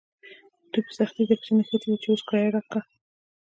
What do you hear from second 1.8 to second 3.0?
وي چې اوښ کرایه کړه.